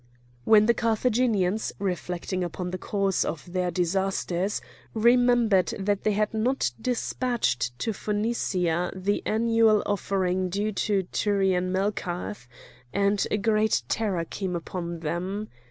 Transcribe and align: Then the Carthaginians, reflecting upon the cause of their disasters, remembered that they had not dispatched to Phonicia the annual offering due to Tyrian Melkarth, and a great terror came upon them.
Then 0.47 0.65
the 0.65 0.73
Carthaginians, 0.73 1.73
reflecting 1.77 2.43
upon 2.43 2.71
the 2.71 2.79
cause 2.79 3.23
of 3.23 3.53
their 3.53 3.69
disasters, 3.69 4.59
remembered 4.95 5.75
that 5.77 6.01
they 6.03 6.13
had 6.13 6.33
not 6.33 6.71
dispatched 6.81 7.77
to 7.77 7.93
Phonicia 7.93 8.91
the 8.95 9.21
annual 9.27 9.83
offering 9.85 10.49
due 10.49 10.71
to 10.71 11.03
Tyrian 11.03 11.71
Melkarth, 11.71 12.47
and 12.91 13.27
a 13.29 13.37
great 13.37 13.83
terror 13.89 14.25
came 14.25 14.55
upon 14.55 15.01
them. 15.01 15.49